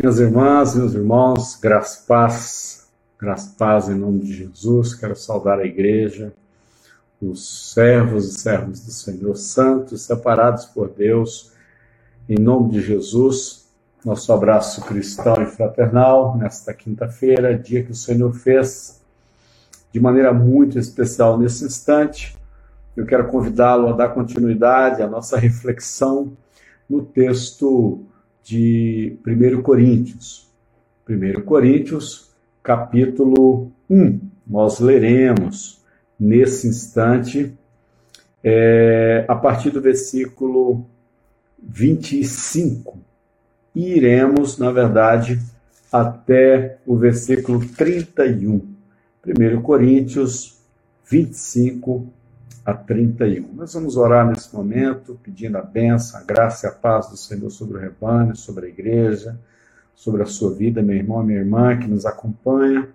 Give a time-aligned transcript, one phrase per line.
[0.00, 2.86] Minhas irmãs, meus irmãos, graça paz,
[3.18, 4.94] graça paz em nome de Jesus.
[4.94, 6.32] Quero saudar a igreja,
[7.20, 11.50] os servos e servos do Senhor santos, separados por Deus,
[12.28, 13.66] em nome de Jesus.
[14.04, 19.02] Nosso abraço cristão e fraternal nesta quinta-feira, dia que o Senhor fez
[19.92, 22.36] de maneira muito especial nesse instante.
[22.96, 26.36] Eu quero convidá-lo a dar continuidade à nossa reflexão
[26.88, 28.06] no texto
[28.48, 30.48] de 1 Coríntios.
[31.06, 32.30] 1 Coríntios,
[32.62, 34.20] capítulo 1.
[34.46, 35.82] Nós leremos
[36.18, 37.52] nesse instante,
[38.42, 40.86] é, a partir do versículo
[41.62, 42.98] 25.
[43.74, 45.38] E iremos, na verdade,
[45.92, 48.62] até o versículo 31.
[49.26, 50.58] 1 Coríntios
[51.04, 52.10] 25,
[52.68, 53.54] a 31.
[53.54, 57.48] Nós vamos orar nesse momento, pedindo a bênção, a graça e a paz do Senhor
[57.48, 59.40] sobre o rebanho, sobre a igreja,
[59.94, 62.86] sobre a sua vida, meu irmão minha irmã que nos acompanha,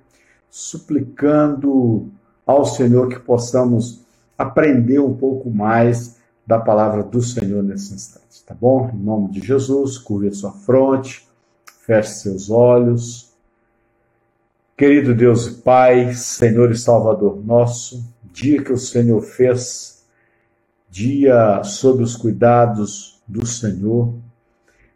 [0.47, 2.07] suplicando
[2.45, 4.05] ao Senhor que possamos
[4.37, 8.91] aprender um pouco mais da palavra do Senhor nesse instante, tá bom?
[8.93, 11.27] Em nome de Jesus, curve a sua fronte,
[11.65, 13.33] feche seus olhos.
[14.77, 20.03] Querido Deus e Pai, Senhor e Salvador nosso, dia que o Senhor fez,
[20.89, 24.15] dia sob os cuidados do Senhor.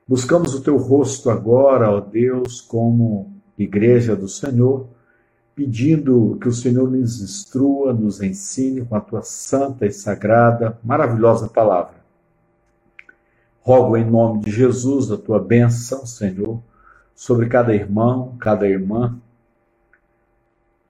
[0.08, 4.88] Buscamos o teu rosto agora, ó Deus, como igreja do Senhor,
[5.54, 11.48] pedindo que o Senhor nos instrua, nos ensine com a tua santa e sagrada, maravilhosa
[11.48, 11.98] palavra.
[13.60, 16.60] Rogo em nome de Jesus a tua bênção, Senhor,
[17.14, 19.20] sobre cada irmão, cada irmã,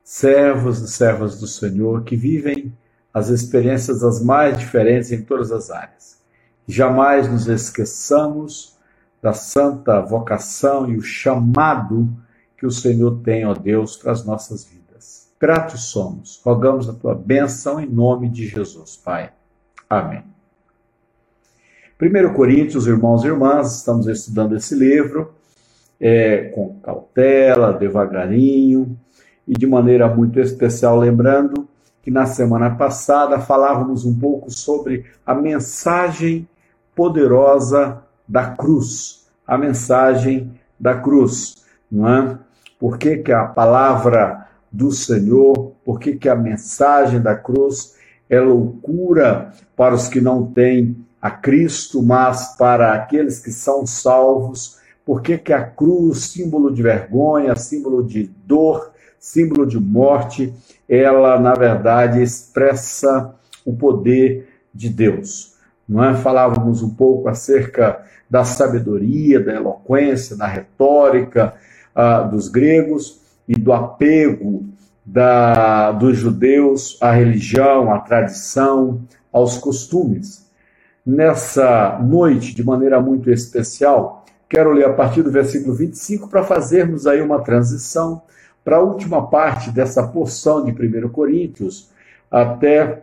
[0.08, 2.73] servos e servas do Senhor que vivem
[3.13, 6.17] as experiências as mais diferentes em todas as áreas.
[6.66, 8.78] Jamais nos esqueçamos
[9.22, 12.08] da santa vocação e o chamado
[12.58, 15.30] que o Senhor tem, ó Deus, para as nossas vidas.
[15.38, 16.39] Gratos somos.
[16.41, 19.34] Rogamos a tua bênção em nome de Jesus, Pai.
[19.89, 20.24] Amém.
[22.01, 25.34] 1 Coríntios, irmãos e irmãs, estamos estudando esse livro
[26.00, 28.97] é, com cautela, devagarinho,
[29.47, 31.68] e de maneira muito especial, lembrando
[32.02, 36.47] que na semana passada falávamos um pouco sobre a mensagem
[36.96, 42.40] poderosa da cruz, a mensagem da cruz, não é?
[42.80, 47.96] Por que, que a palavra do Senhor, por que, que a mensagem da cruz
[48.30, 54.78] é loucura para os que não têm a Cristo, mas para aqueles que são salvos?
[55.06, 58.91] Por que, que a cruz, símbolo de vergonha, símbolo de dor,
[59.27, 60.53] símbolo de morte,
[60.88, 65.55] ela, na verdade, expressa o poder de Deus.
[65.88, 66.15] Não é?
[66.15, 71.53] Falávamos um pouco acerca da sabedoria, da eloquência, da retórica
[71.95, 74.65] uh, dos gregos e do apego
[75.05, 79.01] da, dos judeus à religião, à tradição,
[79.31, 80.47] aos costumes.
[81.05, 87.07] Nessa noite, de maneira muito especial, quero ler a partir do versículo 25 para fazermos
[87.07, 88.21] aí uma transição
[88.67, 91.89] para a última parte dessa porção de 1 Coríntios,
[92.29, 93.01] até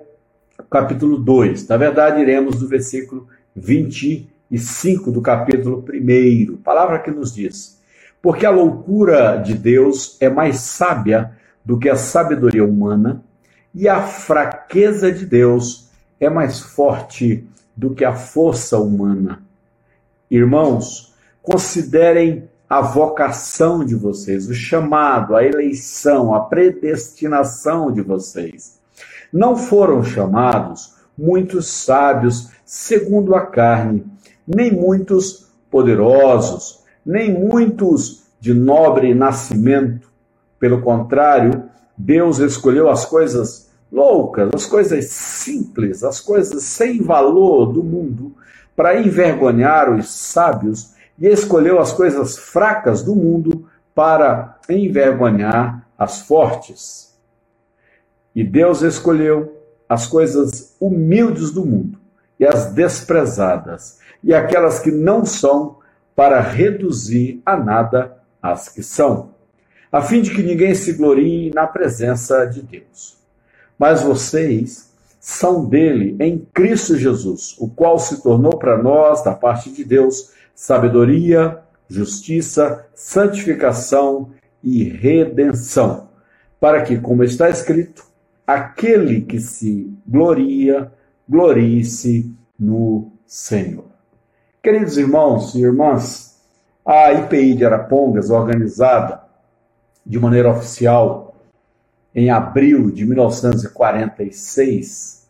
[0.71, 1.67] capítulo 2.
[1.69, 3.27] Na verdade, iremos do versículo
[3.57, 7.81] 25 do capítulo 1, palavra que nos diz:
[8.21, 11.33] Porque a loucura de Deus é mais sábia
[11.65, 13.25] do que a sabedoria humana,
[13.75, 15.89] e a fraqueza de Deus
[16.21, 19.43] é mais forte do que a força humana.
[20.31, 28.81] Irmãos, considerem a vocação de vocês, o chamado, a eleição, a predestinação de vocês.
[29.33, 34.05] Não foram chamados muitos sábios segundo a carne,
[34.47, 40.09] nem muitos poderosos, nem muitos de nobre nascimento.
[40.59, 41.65] Pelo contrário,
[41.97, 48.35] Deus escolheu as coisas loucas, as coisas simples, as coisas sem valor do mundo,
[48.75, 57.15] para envergonhar os sábios e escolheu as coisas fracas do mundo para envergonhar as fortes.
[58.35, 61.99] E Deus escolheu as coisas humildes do mundo
[62.39, 65.79] e as desprezadas e aquelas que não são
[66.17, 69.35] para reduzir a nada as que são,
[69.91, 73.19] a fim de que ninguém se glorie na presença de Deus.
[73.79, 79.71] Mas vocês são dele em Cristo Jesus, o qual se tornou para nós, da parte
[79.71, 81.59] de Deus, sabedoria,
[81.89, 84.31] justiça, santificação
[84.63, 86.11] e redenção,
[86.61, 88.07] para que, como está escrito,
[88.47, 90.93] aquele que se gloria,
[91.29, 93.87] glorie-se no Senhor.
[94.63, 96.33] Queridos irmãos e irmãs,
[96.87, 99.23] A IPI de Arapongas, organizada
[100.07, 101.35] de maneira oficial
[102.15, 105.29] em abril de 1946,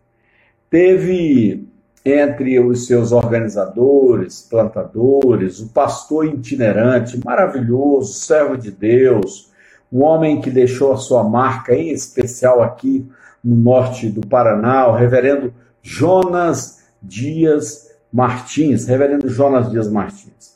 [0.68, 1.66] teve
[2.04, 9.50] entre os seus organizadores, plantadores, o pastor itinerante, maravilhoso, servo de Deus,
[9.90, 13.08] um homem que deixou a sua marca, em especial aqui
[13.42, 20.54] no norte do Paraná, o reverendo Jonas Dias Martins, reverendo Jonas Dias Martins.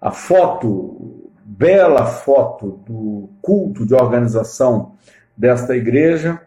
[0.00, 4.92] A foto, bela foto do culto de organização
[5.36, 6.40] desta igreja,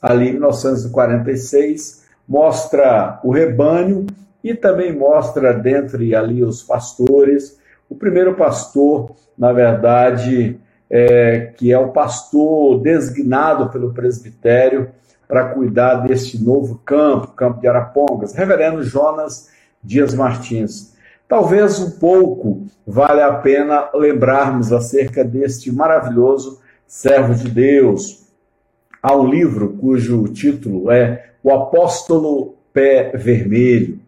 [0.00, 4.06] ali em 1946, mostra o rebanho
[4.42, 7.58] e também mostra dentre ali os pastores.
[7.88, 10.56] O primeiro pastor, na verdade,
[10.88, 14.90] é, que é o pastor designado pelo presbitério
[15.26, 19.48] para cuidar deste novo campo, campo de Arapongas, reverendo Jonas
[19.82, 20.94] Dias Martins.
[21.26, 28.29] Talvez um pouco vale a pena lembrarmos acerca deste maravilhoso servo de Deus.
[29.02, 33.98] Há um livro cujo título é o apóstolo pé vermelho,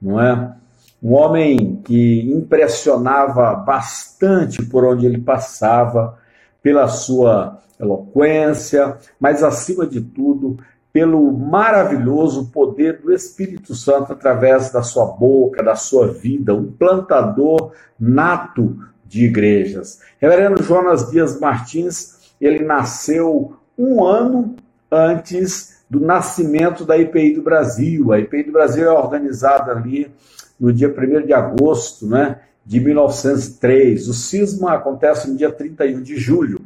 [0.00, 0.54] não é?
[1.02, 6.18] Um homem que impressionava bastante por onde ele passava,
[6.62, 10.58] pela sua eloquência, mas acima de tudo,
[10.92, 17.72] pelo maravilhoso poder do Espírito Santo através da sua boca, da sua vida, um plantador
[17.98, 18.76] nato
[19.06, 20.00] de igrejas.
[20.20, 24.56] Reverendo Jonas Dias Martins, ele nasceu um ano
[24.90, 28.12] antes do nascimento da IPI do Brasil.
[28.12, 30.10] A IPI do Brasil é organizada ali
[30.58, 34.06] no dia 1 de agosto né, de 1903.
[34.08, 36.60] O cisma acontece no dia 31 de julho,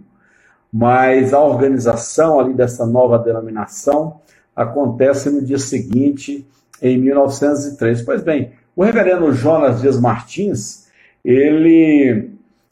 [0.73, 4.21] mas a organização ali dessa nova denominação
[4.55, 6.47] acontece no dia seguinte,
[6.83, 8.03] em 1903.
[8.03, 10.89] Pois bem, o reverendo Jonas Dias Martins,
[11.25, 12.31] ele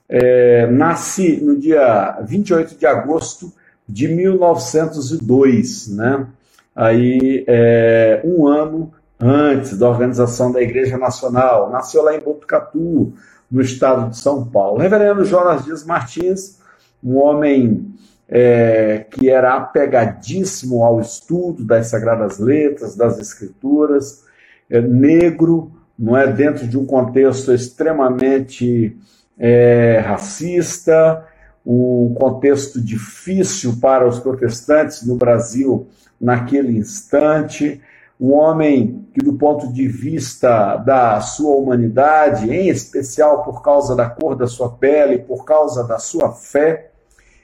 [0.09, 3.53] é, nasce no dia 28 de agosto
[3.93, 6.27] de 1902, né?
[6.75, 11.71] aí é, um ano antes da organização da Igreja Nacional.
[11.71, 13.13] Nasceu lá em Botucatu,
[13.51, 14.81] no estado de São Paulo.
[14.81, 16.59] Reverendo Jonas Dias Martins,
[17.05, 17.95] um homem
[18.29, 24.25] é, que era apegadíssimo ao estudo das Sagradas Letras, das Escrituras,
[24.71, 28.97] é, negro, não é dentro de um contexto extremamente
[29.39, 31.25] é, racista,
[31.65, 35.87] um contexto difícil para os protestantes no Brasil
[36.21, 37.81] naquele instante,
[38.21, 44.09] um homem que, do ponto de vista da sua humanidade, em especial por causa da
[44.09, 46.91] cor da sua pele, por causa da sua fé,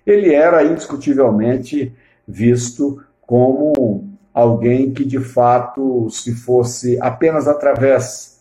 [0.06, 1.92] ele era indiscutivelmente
[2.26, 8.40] visto como alguém que, de fato, se fosse apenas através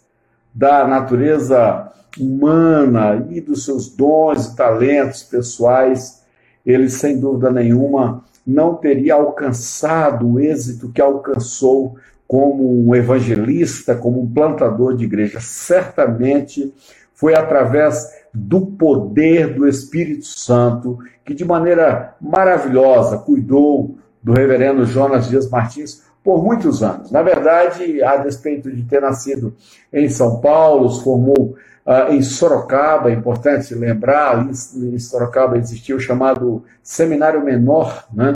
[0.53, 6.23] da natureza humana e dos seus dons e talentos pessoais,
[6.65, 14.21] ele, sem dúvida nenhuma, não teria alcançado o êxito que alcançou como um evangelista, como
[14.21, 15.39] um plantador de igreja.
[15.39, 16.73] Certamente
[17.13, 25.27] foi através do poder do Espírito Santo que, de maneira maravilhosa, cuidou do reverendo Jonas
[25.27, 27.09] Dias Martins por muitos anos.
[27.09, 29.55] Na verdade, a despeito de ter nascido
[29.91, 31.55] em São Paulo, formou
[31.87, 34.51] uh, em Sorocaba, é importante lembrar, ali
[34.93, 38.33] em Sorocaba existia o chamado Seminário Menor, né?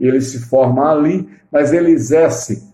[0.00, 2.70] ele se forma ali, mas ele exerce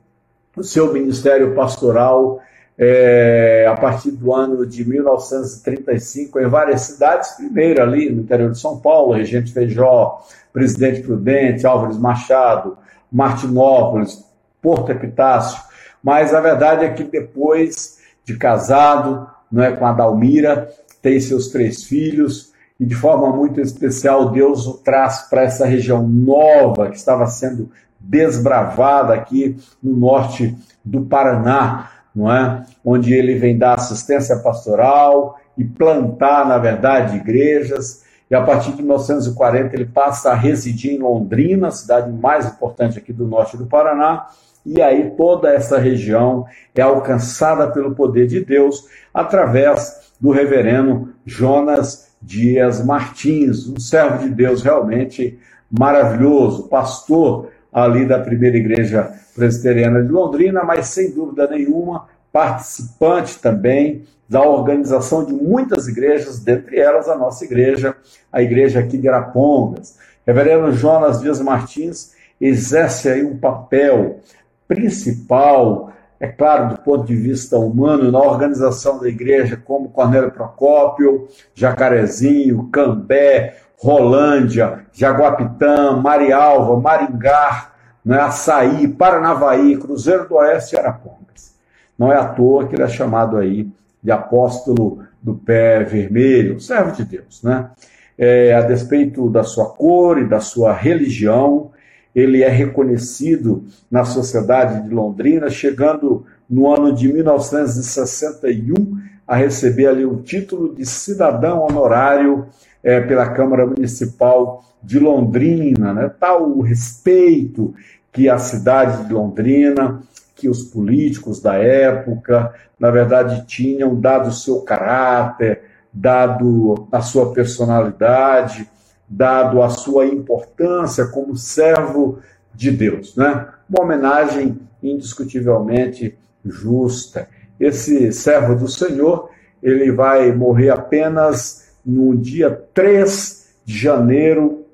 [0.55, 2.41] o seu ministério pastoral
[2.77, 8.59] é, a partir do ano de 1935 em várias cidades, primeiro ali no interior de
[8.59, 10.21] São Paulo, Regente Feijó,
[10.53, 12.79] Presidente Prudente, Álvares Machado,
[13.11, 14.25] Martinópolis,
[14.63, 15.61] Porto Epitácio,
[16.03, 20.69] mas a verdade é que depois de casado não é, com a Dalmira,
[21.01, 26.07] tem seus três filhos, e de forma muito especial Deus o traz para essa região
[26.07, 32.65] nova que estava sendo desbravada aqui no norte do Paraná, não é?
[32.85, 38.05] Onde ele vem dar assistência pastoral e plantar, na verdade, igrejas.
[38.31, 42.99] E a partir de 1940 ele passa a residir em Londrina, a cidade mais importante
[42.99, 44.27] aqui do norte do Paraná,
[44.65, 52.09] e aí toda essa região é alcançada pelo poder de Deus através do reverendo Jonas
[52.21, 55.39] Dias Martins, um servo de Deus realmente
[55.71, 64.05] maravilhoso, pastor ali da primeira igreja presbiteriana de Londrina, mas sem dúvida nenhuma participante também
[64.29, 67.97] da organização de muitas igrejas, dentre elas a nossa igreja,
[68.33, 69.97] a igreja aqui de Arapongas.
[70.27, 74.21] Reverendo Jonas Dias Martins exerce aí um papel
[74.69, 81.29] principal é claro, do ponto de vista humano, na organização da igreja, como Cornélio Procópio,
[81.55, 87.71] Jacarezinho, Cambé, Rolândia, Jaguapitã, Marialva, Maringá,
[88.05, 91.55] né, Açaí, Paranavaí, Cruzeiro do Oeste e Arapongas.
[91.97, 93.69] Não é à toa que ele é chamado aí
[94.03, 97.71] de apóstolo do pé vermelho, servo de Deus, né?
[98.17, 101.71] É, a despeito da sua cor e da sua religião,
[102.15, 110.07] ele é reconhecido na sociedade de Londrina, chegando no ano de 1961 a receber ali
[110.07, 112.47] o título de cidadão honorário
[112.83, 116.11] é, pela Câmara Municipal de Londrina, né?
[116.19, 117.75] Tal o respeito
[118.11, 120.01] que a cidade de Londrina,
[120.35, 125.63] que os políticos da época, na verdade, tinham dado seu caráter,
[125.93, 128.69] dado a sua personalidade,
[129.09, 132.19] dado a sua importância como servo
[132.55, 133.49] de Deus, né?
[133.69, 137.29] Uma homenagem indiscutivelmente justa.
[137.59, 139.31] Esse servo do Senhor,
[139.63, 144.67] ele vai morrer apenas no dia 3 de janeiro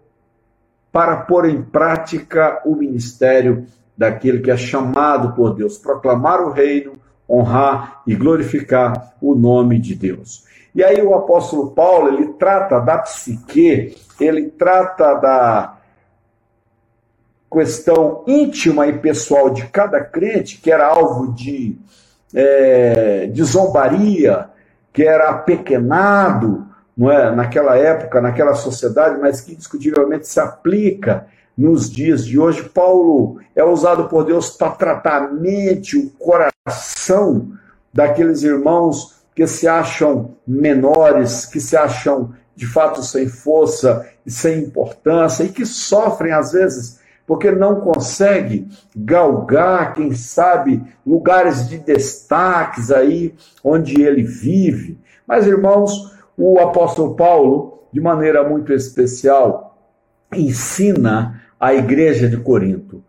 [0.92, 6.94] para pôr em prática o ministério daquele que é chamado por Deus, proclamar o reino,
[7.30, 10.46] honrar e glorificar o nome de Deus.
[10.74, 15.78] E aí o apóstolo Paulo, ele trata da psique, ele trata da
[17.52, 21.78] questão íntima e pessoal de cada crente, que era alvo de
[22.34, 24.50] é, de zombaria,
[24.92, 26.66] que era apequenado
[26.98, 32.64] não é, naquela época, naquela sociedade, mas que indiscutivelmente se aplica nos dias de hoje.
[32.64, 37.52] Paulo é usado por Deus para tratar a mente, o coração
[37.94, 44.64] daqueles irmãos que se acham menores, que se acham de fato sem força e sem
[44.64, 48.66] importância e que sofrem às vezes porque não consegue
[48.96, 54.98] galgar, quem sabe, lugares de destaques aí onde ele vive.
[55.28, 59.78] Mas, irmãos, o apóstolo Paulo, de maneira muito especial,
[60.34, 63.04] ensina à igreja de Corinto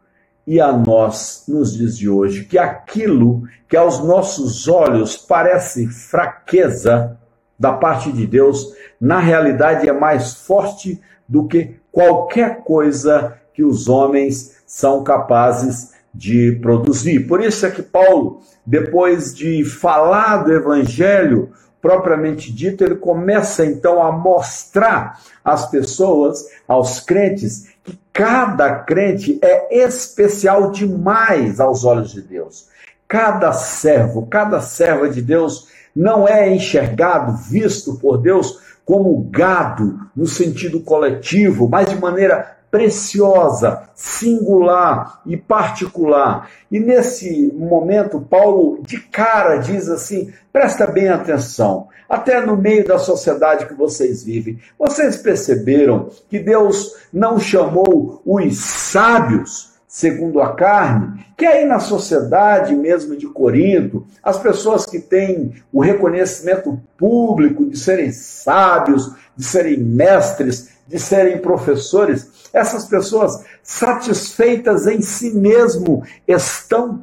[0.45, 7.17] e a nós nos dias de hoje que aquilo que aos nossos olhos parece fraqueza
[7.59, 13.89] da parte de Deus, na realidade é mais forte do que qualquer coisa que os
[13.89, 17.27] homens são capazes de produzir.
[17.27, 21.51] Por isso é que Paulo, depois de falar do evangelho
[21.83, 29.77] propriamente dito, ele começa então a mostrar às pessoas, aos crentes, que cada crente é
[29.85, 32.69] especial demais aos olhos de Deus.
[33.09, 40.29] Cada servo, cada serva de Deus não é enxergado, visto por Deus como gado no
[40.29, 46.51] sentido coletivo, mas de maneira preciosa, singular e particular.
[46.71, 52.99] E nesse momento, Paulo de cara diz assim: presta bem atenção, até no meio da
[52.99, 61.25] sociedade que vocês vivem, vocês perceberam que Deus não chamou os sábios segundo a carne,
[61.35, 67.79] que aí na sociedade mesmo de Corinto, as pessoas que têm o reconhecimento público de
[67.79, 77.03] serem sábios, de serem mestres, de serem professores, essas pessoas satisfeitas em si mesmo estão?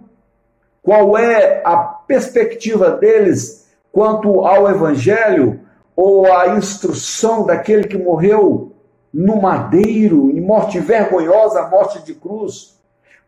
[0.81, 5.61] Qual é a perspectiva deles quanto ao evangelho
[5.95, 8.73] ou à instrução daquele que morreu
[9.13, 12.75] no madeiro, em morte vergonhosa, morte de cruz?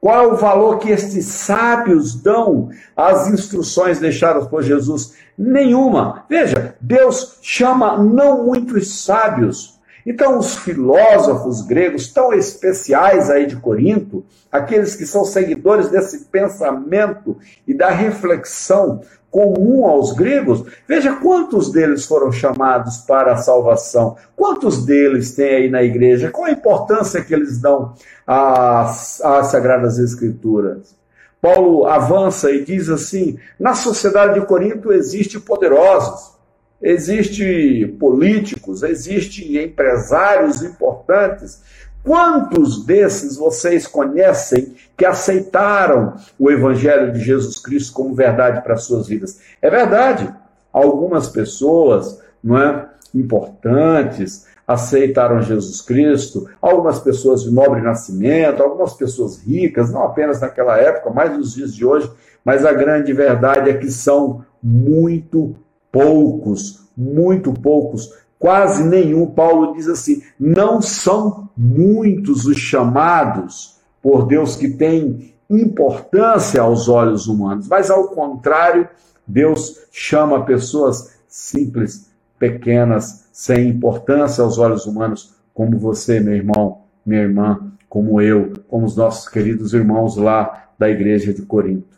[0.01, 5.15] Qual é o valor que estes sábios dão às instruções deixadas por Jesus?
[5.37, 6.25] Nenhuma.
[6.29, 9.76] Veja, Deus chama não muitos sábios.
[10.09, 17.35] Então, os filósofos gregos tão especiais aí de Corinto, aqueles que são seguidores desse pensamento
[17.67, 24.85] e da reflexão comum aos gregos, veja quantos deles foram chamados para a salvação, quantos
[24.85, 27.93] deles tem aí na igreja, qual a importância que eles dão
[28.25, 30.95] às, às Sagradas Escrituras.
[31.41, 36.36] Paulo avança e diz assim: na sociedade de Corinto existe poderosos,
[36.81, 41.61] existe políticos, existe empresários importantes.
[42.03, 49.07] Quantos desses vocês conhecem que aceitaram o Evangelho de Jesus Cristo como verdade para suas
[49.07, 49.39] vidas?
[49.61, 50.33] É verdade,
[50.71, 59.41] algumas pessoas, não é, importantes, aceitaram Jesus Cristo, algumas pessoas de nobre nascimento, algumas pessoas
[59.41, 62.11] ricas, não apenas naquela época, mas nos dias de hoje,
[62.43, 65.55] mas a grande verdade é que são muito
[65.97, 69.25] poucos, muito poucos, quase nenhum.
[69.25, 77.27] Paulo diz assim: não são muitos os chamados por Deus que têm importância aos olhos
[77.27, 78.87] humanos, mas ao contrário,
[79.25, 87.21] Deus chama pessoas simples, pequenas, sem importância aos olhos humanos, como você, meu irmão, minha
[87.21, 91.96] irmã, como eu, como os nossos queridos irmãos lá da igreja de Corinto.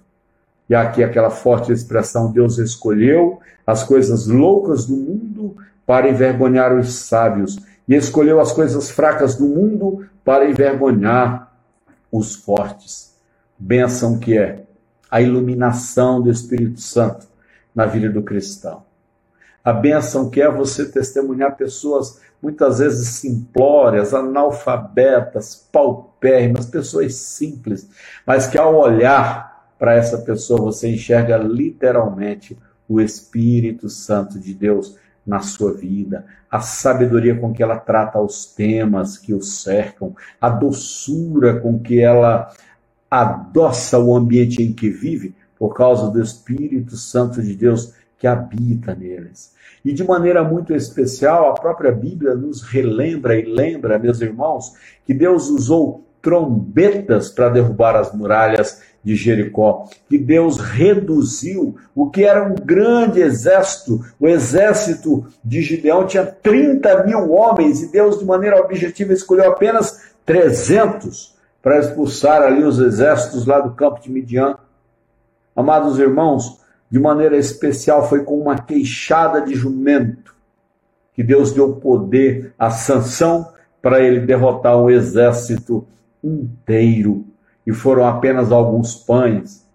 [0.69, 6.93] E aqui aquela forte expressão: Deus escolheu as coisas loucas do mundo para envergonhar os
[6.93, 7.57] sábios,
[7.87, 11.51] e escolheu as coisas fracas do mundo para envergonhar
[12.11, 13.15] os fortes.
[13.57, 14.63] Benção que é
[15.09, 17.27] a iluminação do Espírito Santo
[17.73, 18.83] na vida do cristão.
[19.63, 27.89] A benção que é você testemunhar pessoas muitas vezes simplórias, analfabetas, paupérrimas, pessoas simples,
[28.25, 29.48] mas que ao olhar
[29.79, 36.59] para essa pessoa você enxerga literalmente o Espírito Santo de Deus na sua vida, a
[36.59, 42.51] sabedoria com que ela trata os temas que o cercam, a doçura com que ela
[43.09, 48.95] adoça o ambiente em que vive, por causa do Espírito Santo de Deus que habita
[48.95, 49.53] neles.
[49.83, 54.73] E de maneira muito especial, a própria Bíblia nos relembra e lembra, meus irmãos,
[55.05, 62.23] que Deus usou trombetas para derrubar as muralhas de Jericó, que Deus reduziu o que
[62.23, 64.05] era um grande exército.
[64.19, 70.09] O exército de Gideão tinha 30 mil homens e Deus, de maneira objetiva, escolheu apenas
[70.25, 74.57] 300 para expulsar ali os exércitos lá do campo de Midian.
[75.55, 80.35] Amados irmãos, de maneira especial foi com uma queixada de jumento
[81.13, 83.49] que Deus deu poder a Sansão
[83.81, 85.85] para ele derrotar um exército
[86.23, 87.25] inteiro
[87.65, 89.65] e foram apenas alguns pães,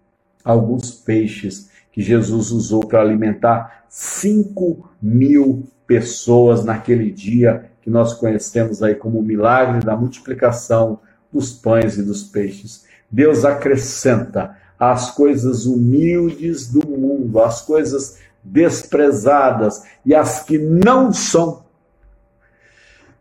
[0.45, 8.83] alguns peixes que Jesus usou para alimentar 5 mil pessoas naquele dia que nós conhecemos
[8.83, 10.99] aí como o milagre da multiplicação
[11.33, 12.85] dos pães e dos peixes.
[13.11, 21.63] Deus acrescenta às coisas humildes do mundo, às coisas desprezadas e as que não são.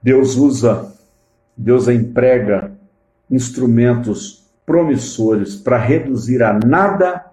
[0.02, 0.92] Deus usa,
[1.56, 2.72] Deus emprega
[3.34, 7.26] instrumentos promissores para reduzir a nada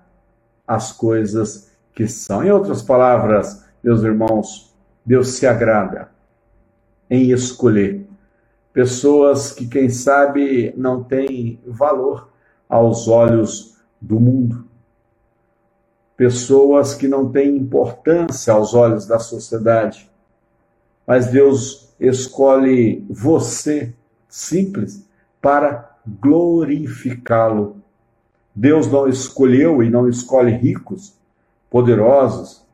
[0.67, 2.43] as coisas que são.
[2.43, 6.09] Em outras palavras, meus irmãos, Deus se agrada
[7.11, 8.07] em escolher
[8.73, 12.31] pessoas que, quem sabe, não têm valor
[12.69, 14.65] aos olhos do mundo,
[16.17, 20.11] pessoas que não têm importância aos olhos da sociedade,
[21.07, 23.93] mas Deus escolhe você,
[24.29, 25.05] simples,
[25.43, 27.77] para glorificá-lo.
[28.55, 31.15] Deus não escolheu e não escolhe ricos,
[31.71, 32.67] poderosos,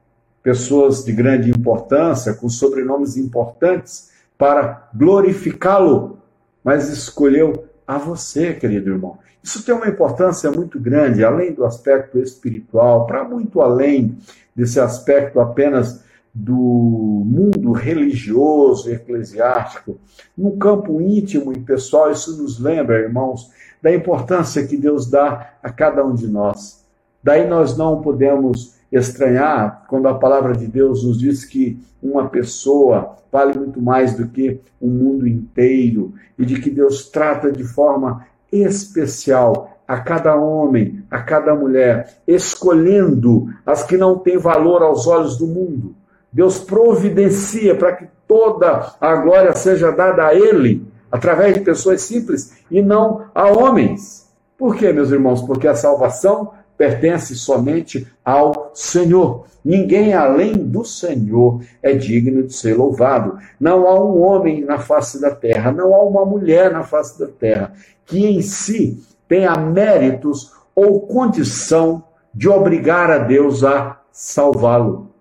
[0.43, 6.19] pessoas de grande importância, com sobrenomes importantes, para glorificá-lo,
[6.63, 9.19] mas escolheu a você, querido irmão.
[9.43, 14.19] Isso tem uma importância muito grande, além do aspecto espiritual, para muito além
[14.55, 16.05] desse aspecto apenas
[16.39, 19.99] do mundo religioso e eclesiástico,
[20.37, 25.71] no campo íntimo e pessoal, isso nos lembra, irmãos, da importância que Deus dá a
[25.71, 26.85] cada um de nós.
[27.23, 33.17] Daí nós não podemos estranhar quando a palavra de Deus nos diz que uma pessoa
[33.33, 38.27] vale muito mais do que o mundo inteiro e de que Deus trata de forma
[38.53, 45.39] especial a cada homem, a cada mulher, escolhendo as que não têm valor aos olhos
[45.39, 45.95] do mundo.
[46.37, 52.59] Deus providencia para que toda a glória seja dada a Ele, através de pessoas simples
[52.71, 54.31] e não a homens.
[54.59, 55.41] Por quê, meus irmãos?
[55.41, 59.47] Porque a salvação pertence somente ao Senhor.
[59.65, 63.39] Ninguém além do Senhor é digno de ser louvado.
[63.59, 67.29] Não há um homem na face da terra, não há uma mulher na face da
[67.29, 67.73] terra
[68.05, 75.16] que em si tenha méritos ou condição de obrigar a Deus a salvá-lo.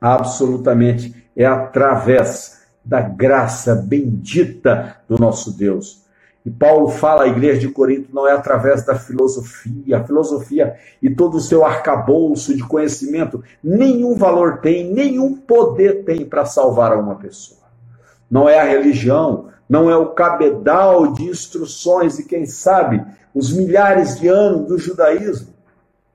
[0.00, 6.00] Absolutamente é através da graça bendita do nosso Deus.
[6.44, 9.98] E Paulo fala à igreja de Corinto não é através da filosofia.
[9.98, 16.24] A filosofia e todo o seu arcabouço de conhecimento nenhum valor tem, nenhum poder tem
[16.24, 17.60] para salvar uma pessoa.
[18.30, 24.18] Não é a religião, não é o cabedal de instruções e, quem sabe, os milhares
[24.18, 25.52] de anos do judaísmo.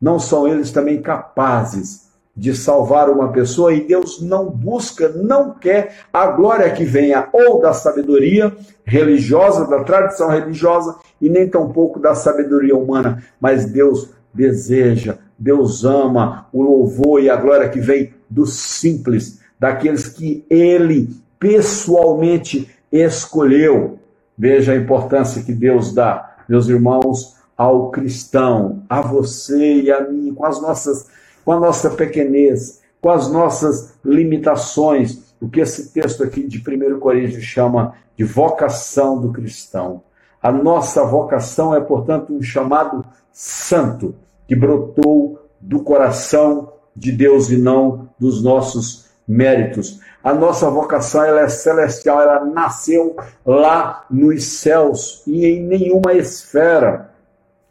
[0.02, 2.05] Não são eles também capazes
[2.36, 7.62] de salvar uma pessoa e Deus não busca, não quer a glória que venha ou
[7.62, 15.18] da sabedoria religiosa, da tradição religiosa e nem tampouco da sabedoria humana, mas Deus deseja,
[15.40, 22.70] Deus ama o louvor e a glória que vem dos simples, daqueles que ele pessoalmente
[22.92, 24.00] escolheu.
[24.38, 30.34] Veja a importância que Deus dá, meus irmãos, ao cristão, a você e a mim,
[30.34, 31.08] com as nossas,
[31.46, 37.00] com a nossa pequenez, com as nossas limitações, o que esse texto aqui de 1
[37.00, 40.02] Coríntios chama de vocação do cristão.
[40.42, 44.16] A nossa vocação é, portanto, um chamado santo
[44.48, 50.00] que brotou do coração de Deus e não dos nossos méritos.
[50.24, 57.12] A nossa vocação ela é celestial, ela nasceu lá nos céus e em nenhuma esfera,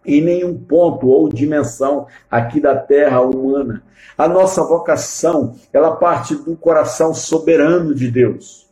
[0.04, 3.82] em nenhum ponto ou dimensão aqui da terra humana.
[4.16, 8.68] A nossa vocação, ela parte do coração soberano de Deus.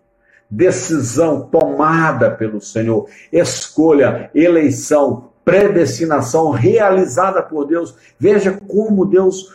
[0.48, 7.94] Decisão tomada pelo Senhor, escolha, eleição, predestinação realizada por Deus.
[8.18, 9.54] Veja como Deus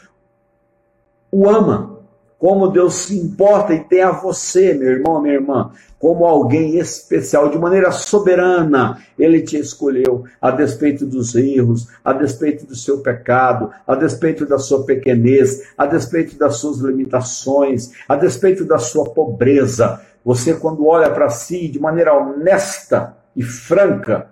[1.32, 1.97] o ama
[2.40, 7.50] como Deus se importa e tem a você, meu irmão, minha irmã, como alguém especial,
[7.50, 9.02] de maneira soberana.
[9.18, 14.60] Ele te escolheu a despeito dos erros, a despeito do seu pecado, a despeito da
[14.60, 20.00] sua pequenez, a despeito das suas limitações, a despeito da sua pobreza.
[20.24, 24.28] Você, quando olha para si de maneira honesta e franca,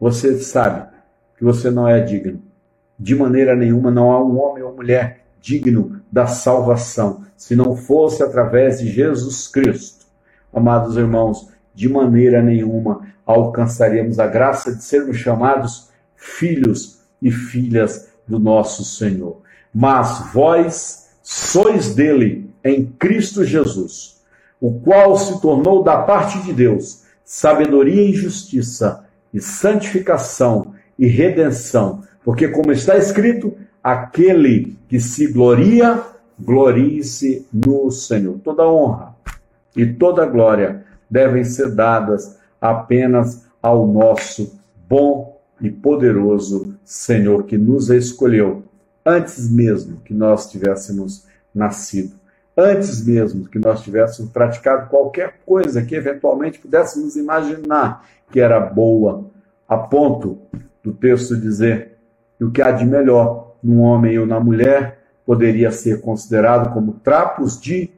[0.00, 0.88] você sabe
[1.36, 2.40] que você não é digno.
[2.98, 8.22] De maneira nenhuma, não há um homem ou mulher digno da salvação, se não fosse
[8.22, 10.06] através de Jesus Cristo.
[10.52, 18.38] Amados irmãos, de maneira nenhuma alcançaríamos a graça de sermos chamados filhos e filhas do
[18.38, 19.42] nosso Senhor.
[19.74, 24.22] Mas vós sois dele em Cristo Jesus,
[24.60, 32.04] o qual se tornou da parte de Deus sabedoria e justiça, e santificação e redenção,
[32.24, 36.02] porque, como está escrito, aquele que se gloria,
[36.36, 38.40] glorie-se no Senhor.
[38.42, 39.14] Toda honra
[39.76, 47.88] e toda glória devem ser dadas apenas ao nosso bom e poderoso Senhor que nos
[47.88, 48.64] escolheu
[49.04, 52.16] antes mesmo que nós tivéssemos nascido,
[52.56, 59.26] antes mesmo que nós tivéssemos praticado qualquer coisa que eventualmente pudéssemos imaginar que era boa,
[59.68, 60.38] a ponto
[60.82, 61.98] do texto dizer
[62.36, 66.92] que o que há de melhor num homem ou na mulher poderia ser considerado como
[66.92, 67.90] trapos de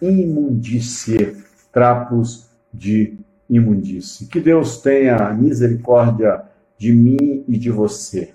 [0.00, 1.36] imundície,
[1.70, 4.26] trapos de imundície.
[4.26, 6.42] Que Deus tenha misericórdia
[6.78, 8.32] de mim e de você,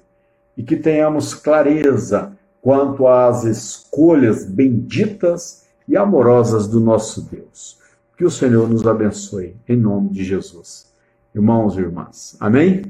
[0.56, 7.80] e que tenhamos clareza quanto às escolhas benditas e amorosas do nosso Deus.
[8.16, 10.88] Que o Senhor nos abençoe, em nome de Jesus.
[11.34, 12.38] Irmãos e irmãs.
[12.40, 12.84] Amém?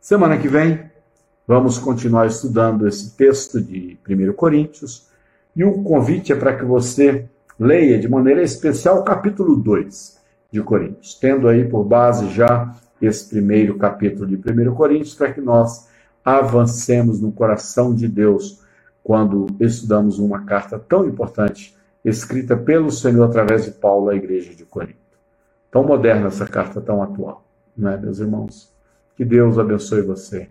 [0.00, 0.89] Semana que vem
[1.50, 5.08] Vamos continuar estudando esse texto de 1 Coríntios
[5.56, 10.16] e o convite é para que você leia de maneira especial o capítulo 2
[10.52, 15.40] de Coríntios, tendo aí por base já esse primeiro capítulo de 1 Coríntios, para que
[15.40, 15.88] nós
[16.24, 18.62] avancemos no coração de Deus
[19.02, 24.64] quando estudamos uma carta tão importante escrita pelo Senhor através de Paulo à igreja de
[24.64, 25.18] Corinto.
[25.68, 27.44] Tão moderna essa carta, tão atual,
[27.76, 28.72] não é, meus irmãos?
[29.16, 30.48] Que Deus abençoe você.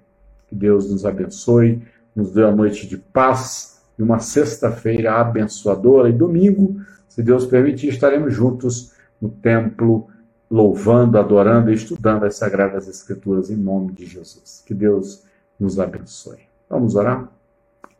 [0.50, 1.82] Que Deus nos abençoe
[2.20, 6.10] nos deu a noite de paz e uma sexta-feira abençoadora.
[6.10, 10.08] E domingo, se Deus permitir, estaremos juntos no templo,
[10.50, 14.64] louvando, adorando e estudando as Sagradas Escrituras em nome de Jesus.
[14.66, 15.24] Que Deus
[15.60, 16.40] nos abençoe.
[16.70, 17.30] Vamos orar?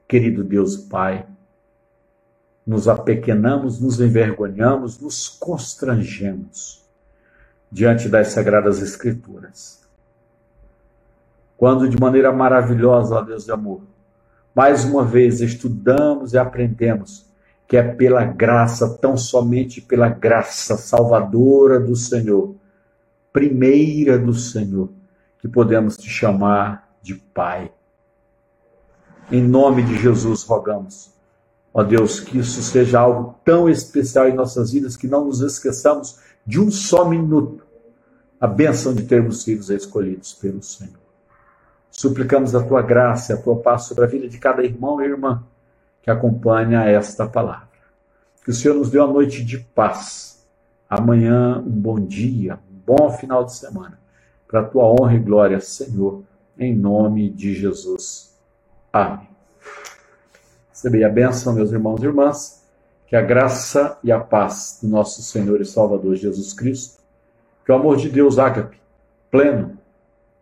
[0.08, 1.26] Querido Deus Pai,
[2.66, 6.84] nos apequenamos, nos envergonhamos, nos constrangemos
[7.72, 9.79] diante das Sagradas Escrituras.
[11.60, 13.82] Quando de maneira maravilhosa, ó Deus de amor,
[14.56, 17.30] mais uma vez estudamos e aprendemos
[17.68, 22.56] que é pela graça, tão somente pela graça salvadora do Senhor,
[23.34, 24.90] primeira do Senhor,
[25.40, 27.70] que podemos te chamar de Pai.
[29.30, 31.14] Em nome de Jesus rogamos,
[31.74, 36.20] ó Deus, que isso seja algo tão especial em nossas vidas que não nos esqueçamos
[36.46, 37.68] de um só minuto
[38.40, 41.09] a bênção de termos filhos escolhidos pelo Senhor.
[42.00, 45.44] Suplicamos a tua graça a tua paz sobre a vida de cada irmão e irmã
[46.02, 47.68] que acompanha esta palavra.
[48.42, 50.48] Que o Senhor nos dê uma noite de paz.
[50.90, 54.00] Amanhã, um bom dia, um bom final de semana.
[54.48, 56.24] Para a tua honra e glória, Senhor,
[56.58, 58.34] em nome de Jesus.
[58.94, 59.28] Amém.
[60.70, 62.66] Recebei a bênção, meus irmãos e irmãs.
[63.08, 67.04] Que a graça e a paz do nosso Senhor e Salvador Jesus Cristo,
[67.66, 68.80] que o amor de Deus, ágape,
[69.30, 69.79] pleno,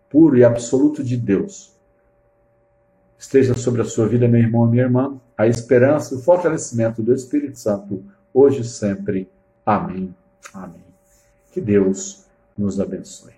[0.09, 1.75] puro e absoluto de Deus,
[3.17, 7.01] esteja sobre a sua vida, meu irmão e minha irmã, a esperança e o fortalecimento
[7.01, 9.29] do Espírito Santo, hoje e sempre.
[9.65, 10.15] Amém.
[10.53, 10.83] Amém.
[11.51, 12.25] Que Deus
[12.57, 13.33] nos abençoe.